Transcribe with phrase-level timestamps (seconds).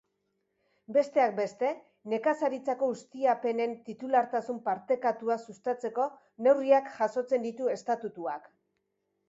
[0.95, 1.69] Besteak beste,
[2.13, 6.09] nekazaritzako ustiapenen titulartasun partekatua sustatzeko
[6.49, 8.53] neurriak jasotzen ditu estatutuak.